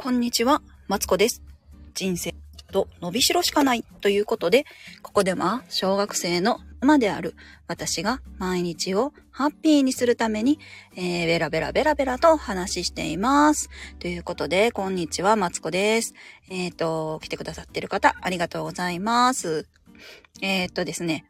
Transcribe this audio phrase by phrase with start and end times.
[0.00, 1.42] こんにちは、マツコです。
[1.92, 2.32] 人生
[2.70, 4.64] と伸びしろしかないということで、
[5.02, 7.34] ここでは小学生のママである
[7.66, 10.60] 私が毎日をハッピーにするために、
[10.94, 13.70] えー、ベラベラベラベラと話しています。
[13.98, 16.14] ということで、こんにちは、マツコです。
[16.48, 19.66] えっ、ー、と、来てくださってる方、ありがとうございます。
[20.40, 21.26] えっ、ー、とですね、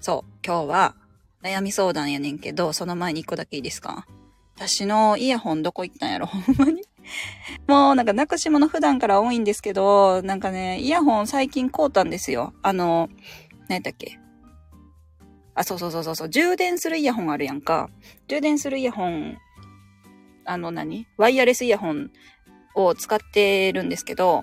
[0.00, 0.94] そう、今日は
[1.42, 4.06] 悩み相談やねんけど、その前に一個だけいいですか？
[4.54, 6.26] 私のイヤホンどこ行ったんやろ？
[6.30, 6.84] ほんまに？
[7.68, 12.54] もうなんかなくし物普段から多いんですけど、なんかね、イヤホン最近買うたんですよ。
[12.62, 13.08] あの、
[13.68, 14.18] 何やったっけ？
[15.54, 17.88] あ、そうそうそうそうそう、充電するイヤホンあるやんか。
[18.28, 19.38] 充電するイヤホン、
[20.44, 21.06] あの何？
[21.16, 22.10] ワイヤレスイヤホン
[22.74, 24.42] を使ってるんですけど、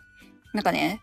[0.54, 1.02] なんかね、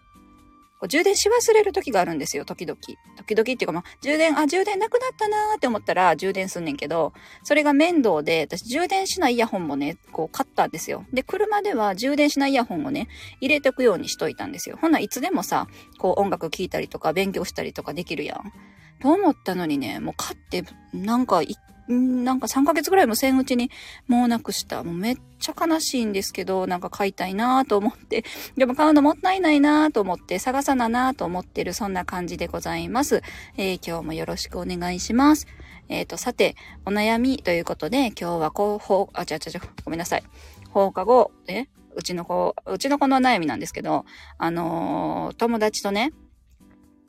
[0.78, 2.78] こう充電し忘れる時があるんですよ、時々。
[3.16, 11.05] 時々っていうかまあ、充電、あ、充電なくなったなーって思ったら充電すんねんけど、それが面倒で、私充電しないイヤホンもね、こう買ったんですよ。
[11.12, 13.08] で、車では充電しないイヤホンをね、
[13.41, 14.78] 入れておくようにしといたんですよ。
[14.80, 15.66] ほんないつでもさ、
[15.98, 18.53] こう音楽聴いたりとか勉強したりとかできるやん。
[19.00, 21.42] と思ったのにね、もう買って、なんか
[21.89, 23.70] 一なんか3ヶ月ぐらいもせんうちに
[24.06, 24.84] もうなくした。
[24.84, 28.25] もうめっちゃ悲しいんですけど、なんか買いたいなぁと思って、
[28.56, 33.22] でも買うのもったいないなぁと思って、探さななぁと思ってる、そんな感じでございます。
[33.56, 35.47] えー、今日もよろしくお願いします。
[35.89, 40.22] えっ、ー、と、さて、お悩みということで、今日は広報、あ、ちゃちゃちゃ、ごめんなさい。
[40.70, 44.05] 放課後、えうちの子、うちの子の悩みなんですけど、
[44.36, 46.12] あのー、友達とね、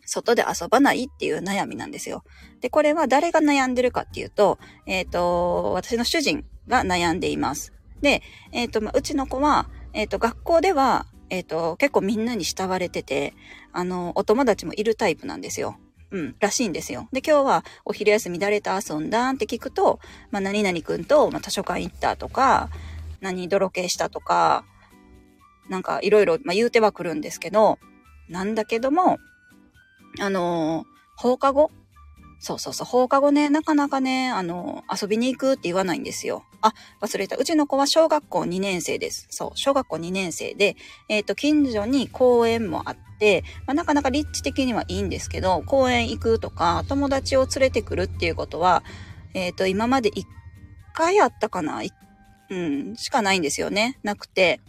[0.09, 2.23] 外で遊ばないっていう悩みなんですよ。
[2.61, 7.73] で、これは誰が悩んでるかっていうと、えっ、ー、と、私の主人が悩んでいます。
[8.01, 13.33] で、えっ、ー、と、まあ、うちの子は、えっ、ー、と、学校では、えっ、と、結構みんなに慕われてて、
[13.71, 15.77] あの、お友達もいるタイプなんですよ。
[16.11, 17.07] うん、らしいんですよ。
[17.11, 19.99] で、今日はお昼休み誰と遊んだんって聞くと、
[20.31, 22.69] まあ、何々くんと、まあ、図書館行ったとか、
[23.21, 24.65] 何泥系したとか、
[25.69, 27.77] なんかいろいろ、まあ、言うてはくるんですけど、
[28.27, 29.19] なんだけども、
[30.19, 31.71] あのー、放課後？
[32.39, 36.45] そうそうそう、放課後ね、なかなかね、あの、遊びに行くって言わないんですよ。
[36.61, 37.35] あ、忘れた。
[37.35, 39.27] うちの子は小学校2年生です。
[39.29, 40.77] そう、小学校2年生で、
[41.09, 48.83] えっ、ー、と、近所に公園もあって、まあ、なかなか立地的にはいいんですけど、公園行くとか、友達を連れてくるっていうことは、
[49.33, 50.23] えっ、と、今まで1
[50.93, 51.81] 回あったかな？
[52.49, 53.99] うん、しかないんですよね。
[54.01, 54.61] なくて。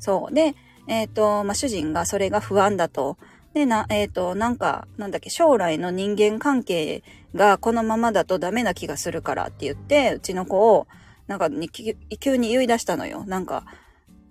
[0.00, 0.34] そう。
[0.34, 0.54] で、
[0.86, 3.18] えっ、と、まあ、主人がそれが不安だと。
[3.58, 7.02] で、な、えっ、ー、と、なんか、なんだっけ、将来の人間関係
[7.34, 10.86] がこのままだとダメな気がするからって言って、うちの子を、
[11.26, 13.24] なんかに、急に言い出したのよ。
[13.26, 13.64] なんか、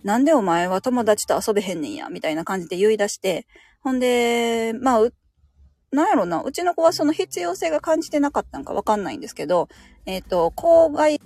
[0.06, 3.46] なんでお前は友達と遊べへんねんや、みたいな感じで言い出して、
[3.82, 5.10] ほんで、まあ、
[5.92, 9.68] なんやろな、うちの子はその必要性が感じてなかったんかわかんないんですけど、
[10.06, 11.22] えっ、ー、と、郊外、違う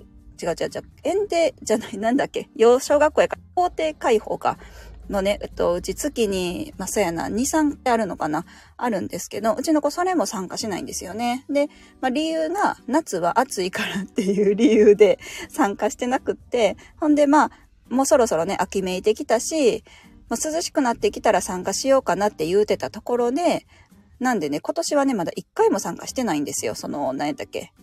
[0.48, 4.58] 違う違う、園庭じゃない、なんだっけ、幼小学校やから、校庭開放か。
[5.12, 8.46] のね、えっと、うち月に、まあ、そうやな、2、3ってあるのかな
[8.78, 11.46] あるんですけど、うちの子それも参加しないんですよね。
[11.50, 11.68] で、
[12.00, 17.52] まあ、理由が、夏は暑いからっていう理由で 参加してなくって、ほんで、まあ、
[17.90, 19.84] もうそろそろね、秋めいてきたし、
[20.30, 23.68] まあ、涼しくなってきたら参加しようかなって言うてたところで、
[24.20, 26.76] なんでね、今年はね、まだ1回も参加してないんですよ。
[26.76, 27.74] その、何やったっけ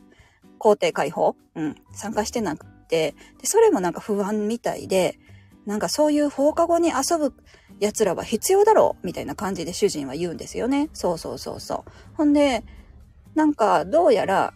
[0.59, 1.37] 校庭開放？
[1.55, 1.75] うん。
[1.93, 3.15] 参加してなくて。
[3.41, 5.19] で、それもなんか不安みたいで、
[5.69, 7.35] なんかそういう放課後に遊ぶ
[7.79, 10.89] 奴らは必要だろうみたいな感じで主人は言うんですよね。
[10.95, 11.91] そうそうそうそう。
[12.17, 12.65] ほんで、
[13.35, 14.55] なんかどうやら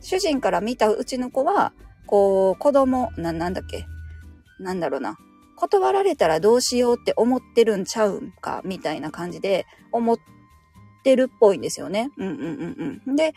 [0.00, 1.72] 主人から見たうちの子は、
[2.06, 3.86] こう子供、な、なんだっけ？
[4.58, 5.16] なんだろうな。
[5.56, 10.18] 断られたらどうしようって思ってるんちゃうんかみたいな感じで思っ
[11.04, 12.10] てるっぽいんですよね。
[12.18, 13.16] うんうんうんうん。
[13.16, 13.32] で、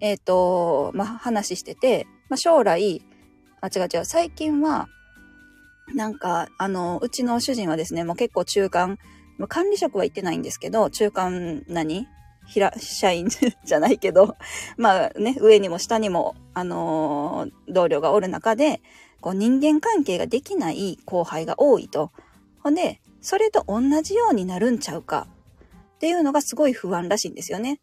[0.00, 3.04] えっ、ー、と、まあ、話してて、まあ、将来、
[3.60, 4.86] あ、違う違う、最近は、
[5.94, 8.98] なんか、あの、うちの主人はですね、もう結構中間、
[9.48, 12.06] 管理職は行ってないんですけど、中間何
[12.46, 13.28] 平、社員
[13.64, 14.36] じゃないけど、
[14.76, 18.80] まあね、上にも下にも、あのー、同僚がおる中で、
[19.20, 22.10] こう人間関係ができない後輩が多いと。
[22.60, 25.26] ほんで、それと同じようになるんちゃうか？
[25.96, 27.80] っていうのがすごい不安らしいんですよね。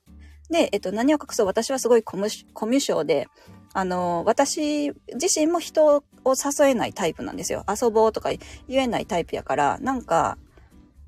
[0.50, 1.46] で、えっと、何を隠そう？
[1.46, 3.28] 私はすごいコミュ障で、
[3.74, 7.63] あの、私自身も人を誘えないタイプなんですよ。
[7.69, 8.30] 遊ぼうとか
[8.68, 10.38] 言えないタイプやから、なんか、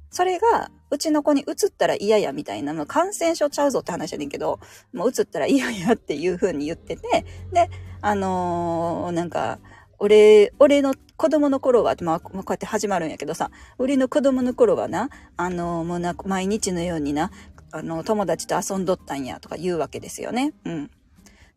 [0.09, 4.59] それが、うちの子に移ったら嫌やみたいな、感染症ちゃうぞって話やねんけど、
[4.93, 7.69] もう移ったら嫌やっていう風に言ってて、で、
[8.01, 9.59] あのー、なんか、
[9.99, 17.31] 俺、俺の子供の頃は、まあ、こうやって始まるんやけどさ、俺の子供の頃はな、あのー、もうな、毎日のようにな、
[17.71, 20.53] あの、友達と遊んどったんやとか言うわけですよね。
[20.63, 20.91] うん。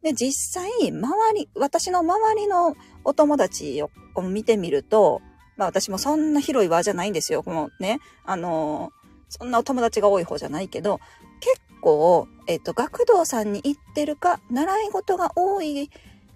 [0.02, 3.90] で、実際、周り、私の周りのお友達を
[4.22, 5.20] 見てみると、
[5.56, 7.42] まあ私もそんな広い輪じゃないんですよ。
[7.42, 8.92] このね、あの
[9.28, 11.00] そんなお友達が多い方じゃないけど、
[11.40, 15.90] 結構、えっ、と、学童さんに行ってるか、習い事が多い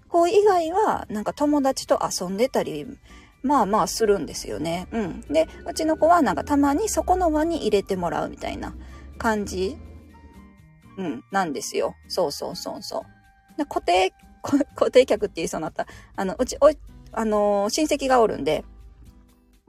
[0.07, 2.85] 方以外は、なんか友達と遊んでたり、
[3.41, 4.87] まあまあするんですよね。
[4.91, 5.21] うん。
[5.21, 8.75] で、うちの子はなんかたまにそこの輪に入れてもらうみたいな
[9.17, 9.77] 感じ、
[10.97, 11.95] うん、なんですよ。
[12.07, 13.14] そうそうそうそう。
[13.63, 14.13] 固定、
[14.75, 15.87] 固定客って言いそうになった。
[16.15, 16.69] あの、うち、お、
[17.13, 18.65] あのー、親戚がおるんで、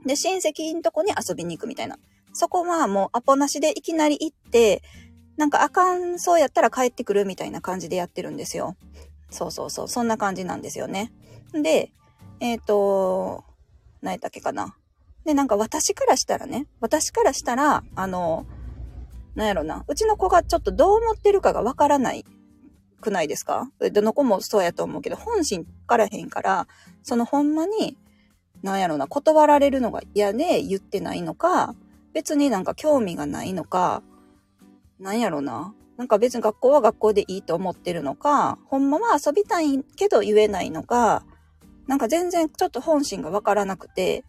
[0.05, 1.97] で、親戚のとこに遊びに行くみたいな。
[2.33, 4.83] そこはもうアポなしでいきなり行って、
[5.37, 8.75] なんかあかんそうやったら帰ってくるみたいな感じでやってるんですよ。
[9.29, 9.87] そうそうそう。
[9.87, 11.11] そんな感じなんですよね。
[11.53, 11.91] で、
[12.39, 13.43] えっ、ー、と、
[14.01, 14.75] 何やったっけかな。
[15.25, 18.45] で、なんか私からしたらね、私からしたら、あの、
[19.35, 22.25] なんやろな、うちの子がちょっとどう思ってるかがわからない
[23.01, 23.69] くないですか？
[23.91, 26.67] どの子もそうやと思うけど、本心からへんから、
[27.03, 27.97] そのほんまに、
[28.63, 31.75] なんやろな、断られるのが嫌で言ってないのか、
[32.13, 34.01] 別になんか興味がないのか、
[34.99, 35.73] なんやろな。
[35.97, 41.23] なんか別に学校は学校でいいと思ってるのか、ほんまは遊びたいけど言えないのか、
[41.87, 44.23] なんか全然ちょっと本心がわからなくて、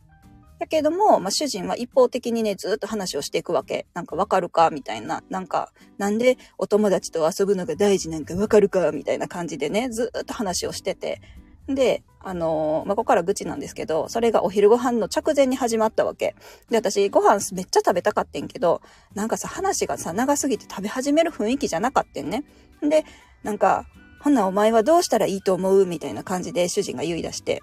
[0.58, 3.86] やけども、まあ、主人は一方的にね、ずっと話をしていくわけ。
[3.94, 4.70] なんかわかるか？
[4.70, 5.22] みたいな。
[5.30, 8.90] なんか、なんでお友達と遊ぶのが大事なんかわかるか？
[8.92, 11.20] みたいな感じでね、ずっと話をしてて。
[11.68, 16.34] で、あのー、まあ、ここから愚痴なんですけど、それがお昼ご飯の直前に始まったわけ。
[16.70, 18.80] で、私、ご飯めっちゃ食べたかってんけど、
[19.14, 22.42] なんかさ、話がさ、長すぎて食べ始める雰囲気じゃなかったんね。
[22.80, 23.04] で、
[23.42, 23.84] なんか、
[24.20, 25.84] ほなお前はどうしたらいいと思う？
[25.84, 27.60] みたいな感じで主人が言い出して。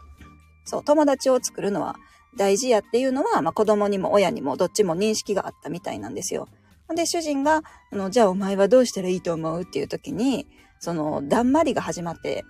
[0.66, 1.96] そう、友達を作るのは
[2.38, 6.48] 大事やっていうのは、まあ、子供にも親にもどっちも認識があったみたいなんですよ。
[6.94, 10.48] で、主人が、あの、じゃあお前はどうしたらいいと思うっていう時に、
[10.80, 12.46] その、だんまりが始まって、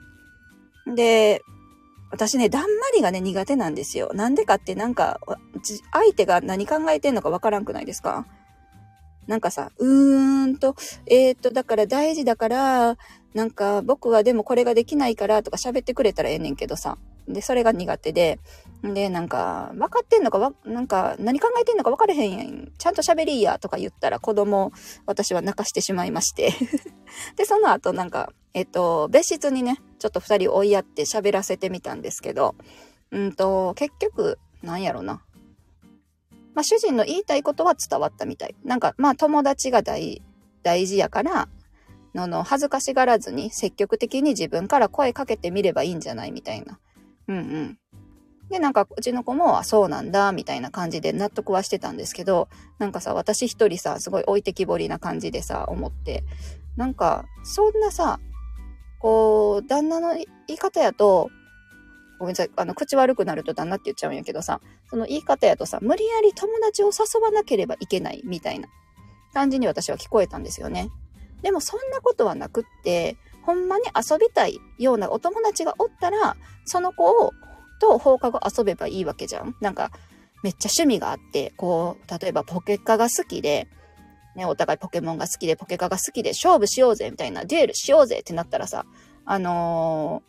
[0.93, 1.41] で、
[2.11, 4.11] 私ね、だんまりがね、苦手なんですよ。
[4.13, 5.19] なんでかってなんか、
[5.91, 8.25] 相手が何考えてんのかわからんくないですか？
[9.27, 10.75] なんかさ、うーんと、
[11.07, 12.97] えー、っと、だから大事だから、
[13.33, 16.97] なんか僕はでもこれができないからとか喋ってくれたらええねんけどさ。
[17.27, 18.39] で、それが苦手で、
[18.83, 22.71] で、なんか、分かってんのか、なんか、何考えてんのか分かれへんやん。
[22.77, 24.71] ちゃんと喋りやとか言ったら子供、
[25.05, 26.53] 私は泣かしてしまいまして
[27.35, 32.55] で、その後なんか、えっと、別室にね、ちょっと二人追いやって喋らせてみたんですけど、
[33.11, 35.23] うんと、結局、なんやろな。
[36.53, 38.55] まあ、主人の言いたいことは伝わったみたい。
[38.63, 40.21] なんか、まあ、友達が大、
[40.63, 41.49] 大事やから、
[42.15, 46.79] のの、恥ずかしがらずに積極的に自分から声かけてみればいいんじゃないみたいな。
[47.27, 47.79] うんうん。
[48.49, 56.23] で、なんか、うちの子も、あ、そうなんだ、みたいな感じで納得はしてたんですけど、なんかさ、私一人さ、すごい置いてきぼりな感じでさ、思って、
[56.75, 58.19] なんか、そんなさ、
[58.99, 61.31] こう、旦那の言い方やと、
[62.19, 68.69] ごめんなさい、あの、口悪くなると旦那って言っちゃうんやけどさ、その言い方やとさ、無理やり友達を誘わなければいけない、みたいな
[69.33, 70.89] 感じに私は聞こえたんですよね。
[71.41, 77.33] でもそんなことはなくって、ほんまに遊びたいようなお友達がおったら、その子を
[77.79, 79.55] と放課後遊べばいいわけじゃん。
[79.61, 79.91] なんか、
[80.43, 83.67] めっちゃ趣味があって、こう、例えばポケカが好きで、
[84.35, 88.85] ね、お互いポケモンが好きで、ポケカが好きで、勝負しようぜ、みたいな、デュエルしようぜってなったらさ、
[89.25, 90.23] あの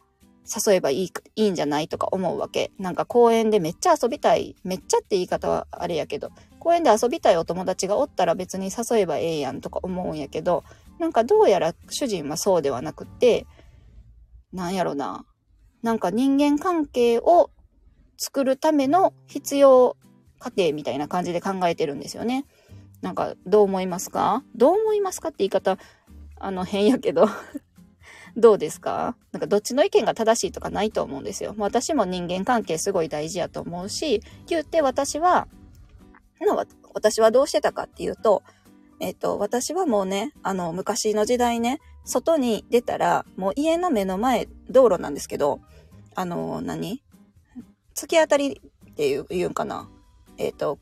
[0.46, 2.70] ー、誘えばいい、いいんじゃないとか思うわけ。
[2.78, 4.54] なんか公園でめっちゃ遊びたい。
[4.62, 6.30] めっちゃって言い方はあれやけど、
[6.60, 10.62] 公園で遊びたいお友達がおったら別に誘えばええやんとか思うんやけど、
[10.98, 13.46] なんかどうやら主人はそうではなくて、
[14.52, 15.26] なんやろな。
[15.82, 17.50] なんか人間関係を
[18.16, 19.96] 作るための必要
[20.38, 22.46] 過程みたいな感じで考えてるんですよね。
[23.02, 24.42] なんかどう思いますか？
[24.54, 25.78] どう思いますかって言い方、
[26.38, 27.28] あの変やけど
[28.36, 29.16] どうですか？
[29.32, 31.54] なんかどっちの意見が正しいとかないと思うんですよ。
[31.58, 35.46] 私も人間関係すごい大事やと思うし、言って私は、
[36.94, 38.42] 私はどうしてたかっていうと、
[39.00, 45.60] えっ、と、私はもうね、あの、昔の時代ね、外に出たら、もう家の目の前、道路なんですけど、
[46.14, 47.02] あの、何？
[47.94, 48.60] 突き当たり
[48.90, 49.88] っていう、言うんかな？
[50.38, 50.78] えっ、と、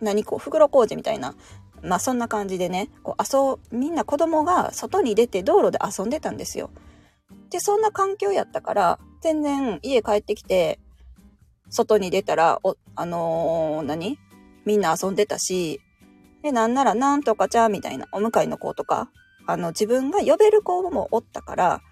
[0.00, 0.24] 何？
[0.24, 1.34] こう、袋工事みたいな。
[1.82, 6.70] まあそんな感じでね、こう遊、みんな子供が外に出て道路で遊んでたんですよ。
[7.50, 10.78] で、そんな環境やったから、全然家帰ってきて、
[11.68, 14.18] 外に出たら、お、あのー、何？
[14.64, 15.80] みんな遊んでたし、
[16.42, 19.10] で、なんならなんとかちゃんみたいなお迎えの子とか、
[19.46, 21.82] あの、自分が呼べる子もおったから、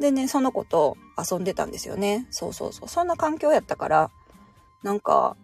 [0.00, 2.26] でね、その子と遊んでたんですよね。
[2.30, 2.88] そうそうそう。
[2.88, 4.10] そんな環境やったから、
[4.82, 5.36] なんか、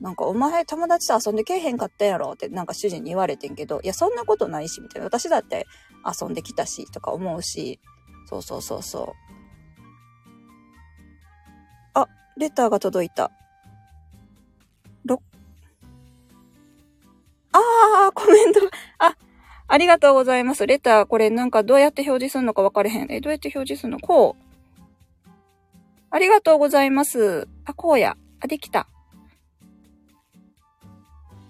[0.00, 5.06] なんかお前友達と遊んでけえへんかったやろってなんか主人に言われてんけど、いやそんなことないし、みたいな。
[5.06, 5.66] 私だって
[6.20, 7.80] 遊んできたし、とか思うし、
[8.28, 9.12] そうそうそうそう。
[11.94, 13.30] あ、レターが届いた。
[17.56, 18.60] ああコメント、
[18.98, 19.16] あ、
[19.68, 20.66] ありがとうございます。
[20.66, 23.12] レター、これなんかどうやって表示するのか分かれへん。
[23.12, 24.00] え、どうやって表示するの？
[24.00, 25.30] こう。
[26.10, 27.48] ありがとうございます。
[27.64, 28.16] あ、こうや。
[28.40, 28.88] あ、できた。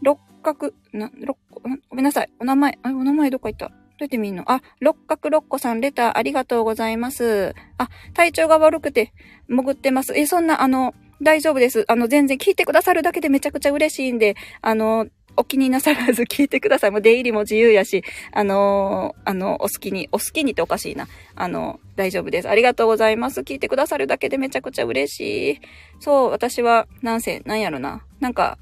[0.02, 2.30] 六角、な、六個、ごめんなさい。
[2.38, 4.44] お名前、あ、お名前どこ行ったどうやって見んの？
[4.50, 7.54] あ、六角六個さん、レターありがとうございます。
[7.78, 9.12] あ、体調が悪くて
[9.48, 10.12] 潜ってます。
[10.14, 11.84] え、そんな、あの、大丈夫です。
[11.88, 15.06] あの、全然聞いてくださるだけでめちゃくちゃ嬉しいんで、あの、
[15.36, 16.90] お気になさらず聞いてください。
[16.90, 21.08] もう出入りも自由やし、あのー、あの、お好きに、お好きにっておかしいな。
[21.34, 22.48] あの、大丈夫です。
[22.48, 23.40] ありがとうございます。
[23.40, 25.60] 聞いてくださるだけでめちゃくちゃ嬉しい。
[26.00, 28.04] そう、私は、なんせ、なんやろな。
[28.20, 28.58] なんか、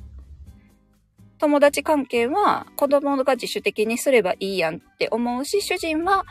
[1.38, 6.25] 友達関係は子供が自主的にすればいいやんって思うし、主人は、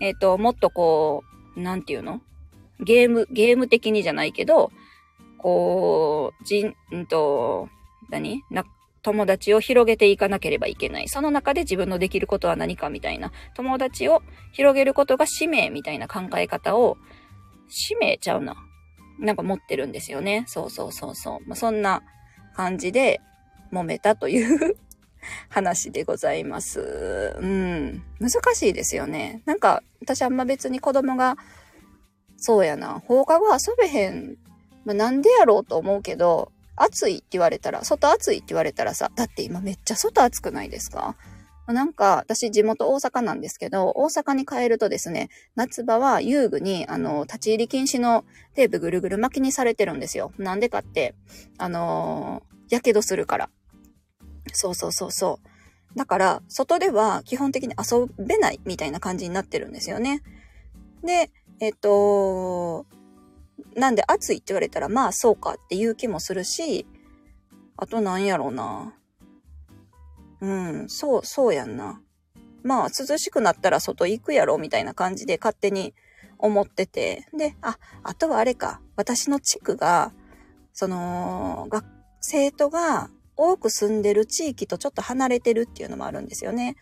[0.00, 1.24] えっ、ー、と、もっとこ
[1.56, 2.20] う、なんていうの？
[2.78, 4.70] ゲーム、ゲーム的にじゃないけど、
[5.38, 7.68] こう、じん、んと、
[8.10, 8.44] 何？
[8.50, 8.64] な、
[9.04, 11.08] 友達を広げていかなければいけない。
[11.08, 13.32] その中で自分のできることは何かみたいな。
[13.54, 16.96] 友達を広げることが使命みたいな考え方を、
[17.68, 18.56] 使命ちゃうな。
[19.18, 20.44] なんか持ってるんですよね。
[20.48, 21.46] そうそうそうそう。
[21.46, 22.02] まあ、そんな
[22.56, 23.20] 感じで
[23.70, 24.76] 揉めたという
[25.50, 27.36] 話でございます。
[27.38, 28.02] うん。
[28.20, 29.42] 難しいですよね。
[29.44, 31.36] なんか、私あんま別に子供が、
[32.38, 34.38] そうやな、放課後遊べへん。
[34.86, 41.16] まあ、なんでやろうと思うけど、暑いって言われたら、外暑いって言われたらさ、だって今めっちゃ外暑くないですか？
[41.66, 50.30] なんか、私地元大阪なんですけど、大阪に帰るとですね、夏場は遊具に、あの、立ち入り禁止のテープぐるぐる巻きにされてるんですよ。
[50.36, 51.14] なんでかって、
[51.56, 53.50] あのー、やけどするから。
[54.52, 55.40] そうそうそうそ
[55.94, 55.96] う。
[55.96, 60.22] だから、外では基本的に遊べないみたいな感じになってるんですよね。
[61.02, 62.84] で、えっと、
[63.76, 66.86] なんで暑いって言われたら、まあそうかっていう気もするし、
[67.76, 68.94] あとなんやろうな。
[70.40, 72.00] うん、そう、そうやんな。
[72.62, 75.94] まあ涼しくなったら外行くやろみたいな感じで勝手に
[76.38, 77.26] 思ってて。
[77.36, 78.80] で、あ、あとはあれか。
[78.96, 80.12] 私の地区が、
[80.72, 81.84] その、学
[82.20, 86.76] 生徒が多く住んでる地域とちょっと離れてるっていうのもあるんですよね。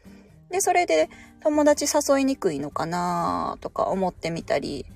[0.50, 1.08] で、それで
[1.40, 4.86] 友達誘いにくいのかなとか思ってみたり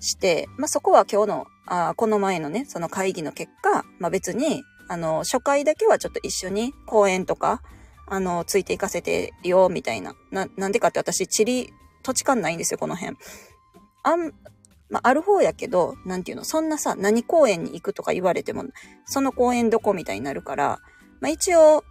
[0.00, 7.62] して、まあ、そこは今日の、あこの前のね、その会議の結果、まあ、別に、あの、初回だけはちょっと一緒に公園とか、
[8.06, 10.14] あの、ついていかせてよ、みたいな。
[10.30, 13.16] な、なんでかって私、地理、土地勘ないんですよ、この辺。
[14.02, 14.32] あん、
[14.88, 18.64] まあ、ある方やけど、なんていうの、そんなさ、何公園に行くとか言われても、
[19.04, 20.78] その公園どこみたいになるから、
[21.20, 21.84] まあ、一応、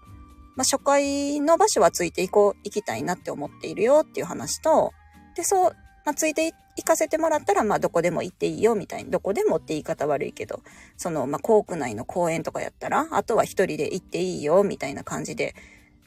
[0.56, 4.92] まあ、初回の場所はついていこう、行きたいなって思っているよっていう話と、
[5.36, 5.72] で、そう、
[6.08, 10.62] まあ、ついて行かせてもらったら、まあ、どこでも行っていいよ、みたいに、どこでもって言い方悪いけど、
[10.96, 15.54] その、まあ、校区内の公園とかやったら、あとは一人で行っていいよ、みたいな感じで、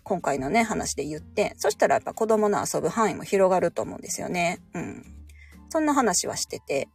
[0.02, 4.62] 今回のね、話で言って、そしたらやっぱ子供の遊ぶ範囲も広がると思うんですよね。
[4.73, 5.04] うん。
[5.69, 6.88] そんな話はしてて、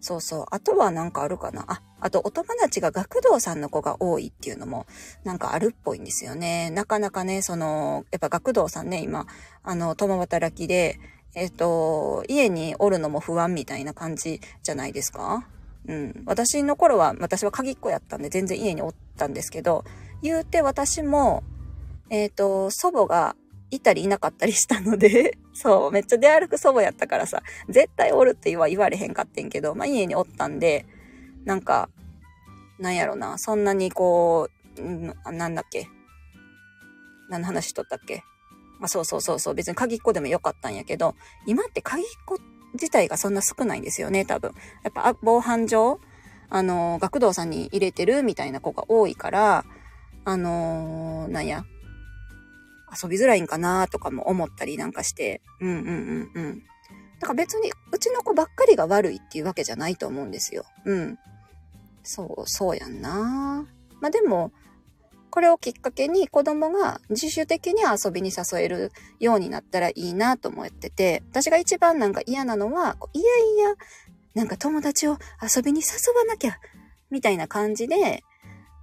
[0.00, 0.46] そうそう。
[0.50, 1.64] あとはなんかあるかな。
[1.68, 4.86] あ、あとお友達が学童さんの子が多いっていうのも
[5.22, 6.70] なんかあるっぽいんですよね。
[6.70, 9.26] なかなかね、その、やっぱ学童さんね、今、
[9.62, 10.98] あの、共働きで、
[11.34, 15.46] えっ、と、家におるのも不安みたいな感じじゃないですか？
[15.86, 16.22] うん。
[16.26, 19.84] 私の頃は、私は鍵っ子やったんで全然家におったんですけど、
[20.22, 21.42] 言うて私も、
[22.10, 23.36] えっ、と、祖母が
[23.70, 30.86] いたりいなかったりしたので そう、めっちゃ出歩く祖母やったからさ、絶対おるって言わ言われへんかってんけど、まあ家におったんで、
[31.44, 31.88] なんか、
[32.78, 35.88] なんやろな、そんなにこう、んなんだっけ？
[37.28, 38.22] 何の話しとったっけ？
[38.78, 41.14] まあそうそうそうそう、別に鍵っ子でもよかったんやけど、
[41.46, 42.38] 今って鍵っ子
[42.74, 44.54] 自体がそんな少ないんですよね、多分。
[44.84, 46.00] やっぱ防犯上、
[46.50, 49.64] あの、学童さんに入れてるみたいな子が多いから、
[50.24, 51.64] あのー、なんや、
[53.02, 56.62] 遊びづらいんかなとかも思ったりなんかして、うんうんうんうん。
[57.20, 60.64] だから別にうちの子ばっかりが悪いっていうわけじゃないと思うんですよ。
[60.84, 61.18] うん。
[62.02, 63.66] そう、そうやんな。
[64.00, 64.52] まあでも、
[65.38, 68.90] これをきっかけに子供が自主的に遊びに誘える
[69.20, 73.74] ようになったらいいなと思ってて、私が一番なんか嫌なのは、いやいや、
[74.34, 76.58] なんか友達を遊びに誘わなきゃ、
[77.10, 78.24] みたいな感じで、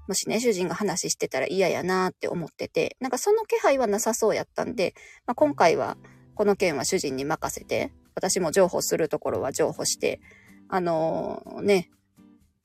[0.07, 4.93] もしね、主人が話してたら嫌やなって思ってて、なんかその気配はなさそうやったんで、
[5.27, 5.97] まあ、今回は
[6.35, 10.21] この件は主人に任せて、私も譲歩するところは譲歩して、
[10.69, 11.89] あのー、ね、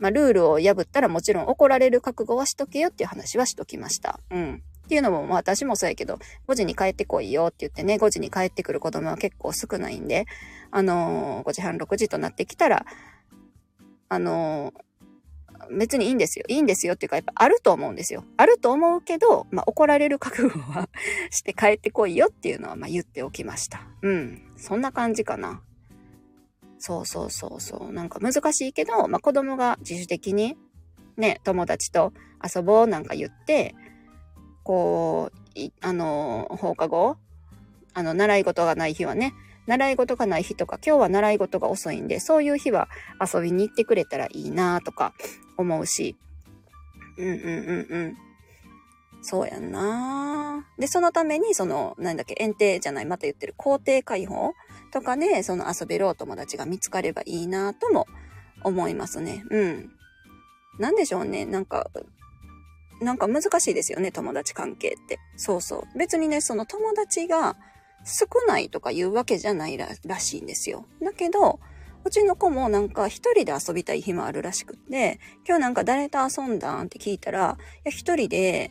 [0.00, 4.19] まあ、ルールを破ったらもちろん怒られる覚悟はしとけよっていう話はしときました。
[4.30, 4.62] うん。
[4.87, 10.26] っていうのも、ま私もそうやけど、5時に帰ってこいよって言ってね、5時に帰ってくる子供は結構少ないんで、
[10.73, 12.85] あのー、5時半、6時となってきたら、
[14.09, 14.90] あのー
[15.71, 16.45] 別にいいんですよ。
[16.49, 18.25] いいんですよっていうか、やっぱあると思うんですよ。
[18.37, 20.88] あると思うけど、まあ、怒られる覚悟は
[21.30, 23.87] して帰ってこいよっていうのは、まあ、言っておきました。
[24.02, 24.42] うん。
[24.57, 25.62] そんな感じかな。
[26.80, 27.92] そうそうそうそう。
[27.92, 30.56] なんか難しいけど、まあ、子供が自主的に、
[31.16, 33.75] ね、友達と遊ぼうなんか言って、
[34.64, 37.18] こう、あの、放課後、
[37.92, 39.34] あの、習い事がない日はね、
[39.66, 42.88] 習い事がない日とか、今日は習い事が遅いんで、そういう日は
[43.20, 45.12] 遊びに行ってくれたらいいなとか
[45.58, 46.16] 思うし。
[47.18, 48.16] うんうんうんうん。
[49.22, 54.54] そうやんなで、そのために、その、なんだっけ、園庭じゃない、また言ってる校庭開放
[54.90, 58.06] とかで、その遊べるお友達が見つかればいいなとも
[58.62, 59.44] 思いますね。
[59.50, 59.90] うん。
[60.78, 61.47] なんでしょうね。
[61.47, 61.90] なんか、
[63.00, 65.18] なんか難しいですよね、友達関係って。
[65.37, 65.99] そうそう。
[65.99, 67.56] 別にね、その友達が
[68.04, 70.87] 少ないとかいうわけじゃないらしいんですよ。
[71.02, 71.61] だけど、
[72.02, 78.70] うちの子もなんか一人で遊びたい日もあるらしくって、今日なんか誰と遊んだんって聞いたら、いや、一人で、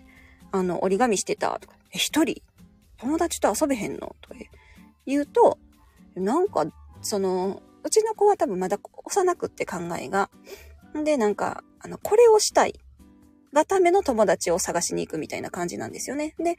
[0.52, 2.42] あの、折り紙してたとか、え、一人？
[2.98, 4.16] 友達と遊べへんの？
[4.22, 4.36] とか
[5.06, 5.60] 言うと、
[6.20, 6.66] なんか、
[7.02, 10.30] その、うちの子は多分まだ幼くって考えが。
[11.04, 12.74] で、なんか、あの、これをしたい
[13.54, 16.36] がための友達を探しに行くみたいな感じなんですよね。
[16.40, 16.58] で、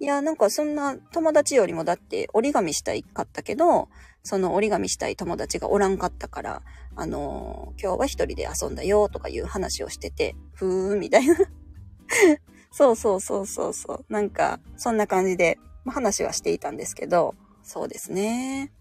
[0.00, 3.88] いや、なんかそんな友達よりもだって折り紙したいかったけど、
[4.22, 6.62] その折り紙したい友達がおらんかったから、
[6.96, 11.36] あのー、今日は一人で遊んだよとかいう話をしてて、ふーんみたいな
[12.70, 14.12] そうそうそうそうそう。
[14.12, 15.58] なんか、そんな感じで、
[15.90, 18.72] 話はしていたんですけど、そうですね。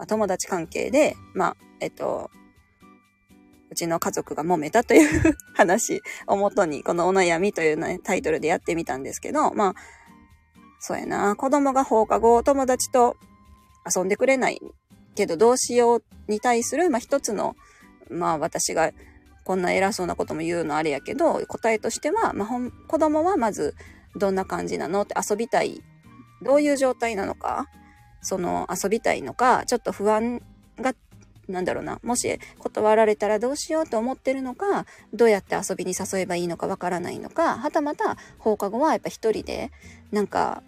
[0.00, 2.30] まあ、友達関係で、まあ、えっと、
[3.70, 9.74] うちの家族が揉めたという 話をもとに、このお悩みという、ね、タイトルでやってみたんですけど、まあ、
[10.78, 13.18] そうやな、子供が放課後友達と
[13.94, 14.62] 遊んでくれない
[15.14, 17.54] けどどうしように対する、まあ一つの、
[18.08, 18.92] まあ私が
[19.44, 22.48] こんな偉そうなことも言うのあれやけど、答えとしては、まあ、
[22.88, 23.74] 子供はまず
[24.16, 25.82] どんな感じなのって遊びたい。
[26.40, 27.68] どういう状態なのか
[28.20, 30.42] その遊びたいのか、ちょっと不安
[30.78, 30.94] が
[31.48, 39.70] なんだろうな、もし断られたらどうしようと思ってるのか、どうやって遊びに誘えばいいのかわからないのか、はたまた放課後はやっぱ一人で
[40.12, 40.62] なんか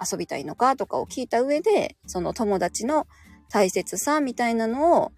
[0.00, 3.06] 遊びたいのかとかを聞いた上で、その友達の
[3.50, 5.12] 大切さみたいなのを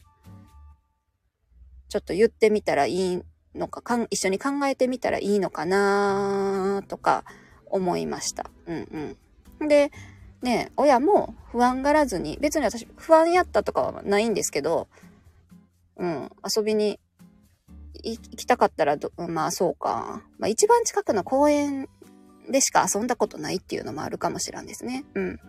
[1.89, 3.23] ちょっと言ってみたらいい
[3.55, 7.25] のか、かん一緒に考えてみたらいいのかなとか
[7.67, 8.51] 思いました。
[8.67, 9.17] うん
[9.61, 9.69] うん。
[9.69, 9.93] で、
[10.47, 14.87] ね、親も不安がらずに、別に私不安やったとかはないんですけど、
[15.97, 17.01] うん、遊びに
[18.05, 18.97] 行きたかったら
[19.29, 20.23] まあそうか。
[20.39, 21.89] まあ一番近くの公園
[22.49, 25.05] でしか遊んだことないっていうのもあるかもしらんですね。
[25.15, 25.41] うん。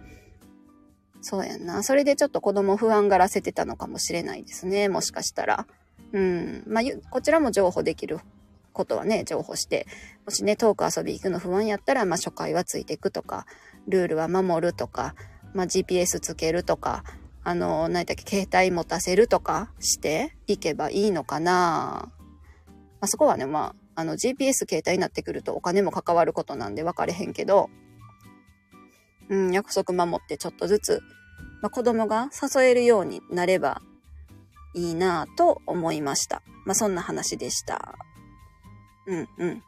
[1.22, 1.84] そうやんな。
[1.84, 4.90] それでちょっと子供不安がらせてたのかもしれないですね。
[4.90, 5.68] もしかしたら。
[6.12, 6.64] うん。
[6.66, 8.20] まあ、こちらも情報できる
[8.78, 9.88] ことはね、情報して、
[10.26, 13.46] もしね、遠く遊び行くの不安やったら、まあ、初回はついていくとか、
[13.88, 15.16] ルールは守るとか、
[15.54, 17.04] まあ、GPS つけるとか、
[17.44, 21.52] あの、何だっけ、携帯持たせるとかしていけばいいのかな。
[21.52, 22.12] ま
[23.02, 27.70] あ、そこはね、まあ、あの、GPS 携帯になってくるとお金も関わることなんで分かれへんけど、
[29.30, 31.02] うん、約束守ってちょっとずつ、
[31.62, 33.82] まあ、子供が誘えるようになれば
[34.74, 36.44] いいなぁと思いました。
[36.66, 37.96] まあ、そんな話でした。
[39.08, 39.67] うんうん。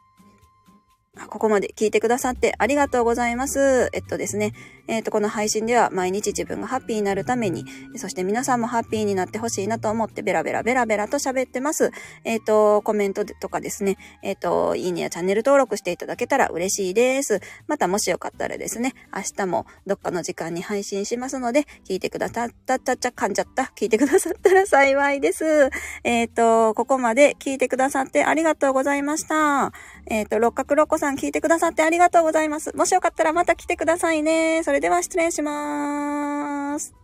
[1.28, 3.90] ここまで聞いてくださってありがとうございます。
[3.92, 4.52] えっとですね、
[4.86, 7.64] えっと、この配信では毎日自分がハッピーになるために、
[7.96, 11.90] そして皆さんもハッピーになってほしいなと思ってベラベラベラベラと喋ってます。
[12.24, 17.40] えっと、コメントとかですね、えっと、いいねやチャンネル登録していただけたら嬉しいです。
[17.66, 23.72] またもしよかったらですね、明日もどっかの時間に配信しますので、聞いてくださったったっちゃ噛んじゃった。
[23.76, 25.70] 聞いてくださったら幸いです。
[26.04, 29.72] えっと、ここまで聞いてくださってありがとうございました。
[30.06, 32.76] えっと、六角六子さん聞いてくださってありがとうございます。
[32.76, 34.62] もしよかったらまた来てくださいね。
[34.64, 36.99] それでは失礼します。